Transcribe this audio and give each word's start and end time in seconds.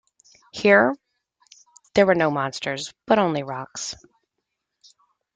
Here, 0.51 0.97
there 1.93 2.07
were 2.07 2.15
no 2.15 2.31
monsters 2.31 2.91
but 3.05 3.19
only 3.19 3.43
rocks. 3.43 3.93